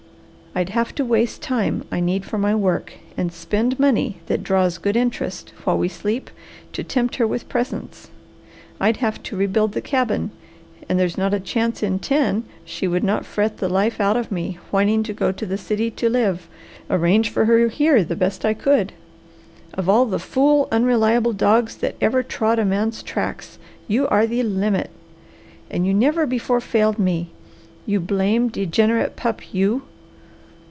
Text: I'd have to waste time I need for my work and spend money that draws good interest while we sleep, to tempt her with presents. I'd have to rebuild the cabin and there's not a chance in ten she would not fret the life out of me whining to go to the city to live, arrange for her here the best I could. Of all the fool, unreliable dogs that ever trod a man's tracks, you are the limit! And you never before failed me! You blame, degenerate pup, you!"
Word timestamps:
I'd 0.53 0.71
have 0.71 0.93
to 0.95 1.05
waste 1.05 1.41
time 1.41 1.85
I 1.93 2.01
need 2.01 2.25
for 2.25 2.37
my 2.37 2.53
work 2.53 2.95
and 3.15 3.31
spend 3.31 3.79
money 3.79 4.17
that 4.25 4.43
draws 4.43 4.79
good 4.79 4.97
interest 4.97 5.53
while 5.63 5.77
we 5.77 5.87
sleep, 5.87 6.29
to 6.73 6.83
tempt 6.83 7.15
her 7.15 7.25
with 7.25 7.47
presents. 7.47 8.09
I'd 8.77 8.97
have 8.97 9.23
to 9.23 9.37
rebuild 9.37 9.71
the 9.71 9.79
cabin 9.79 10.31
and 10.89 10.99
there's 10.99 11.17
not 11.17 11.33
a 11.33 11.39
chance 11.39 11.81
in 11.81 11.99
ten 11.99 12.43
she 12.65 12.85
would 12.85 13.01
not 13.01 13.25
fret 13.25 13.57
the 13.59 13.69
life 13.69 14.01
out 14.01 14.17
of 14.17 14.29
me 14.29 14.57
whining 14.71 15.03
to 15.03 15.13
go 15.13 15.31
to 15.31 15.45
the 15.45 15.57
city 15.57 15.89
to 15.91 16.09
live, 16.09 16.49
arrange 16.89 17.29
for 17.29 17.45
her 17.45 17.69
here 17.69 18.03
the 18.03 18.17
best 18.17 18.43
I 18.43 18.53
could. 18.53 18.91
Of 19.75 19.87
all 19.87 20.05
the 20.05 20.19
fool, 20.19 20.67
unreliable 20.69 21.31
dogs 21.33 21.77
that 21.77 21.95
ever 22.01 22.23
trod 22.23 22.59
a 22.59 22.65
man's 22.65 23.01
tracks, 23.03 23.57
you 23.87 24.05
are 24.09 24.27
the 24.27 24.43
limit! 24.43 24.89
And 25.69 25.87
you 25.87 25.93
never 25.93 26.25
before 26.27 26.59
failed 26.59 26.99
me! 26.99 27.29
You 27.85 28.01
blame, 28.01 28.49
degenerate 28.49 29.15
pup, 29.15 29.53
you!" 29.53 29.83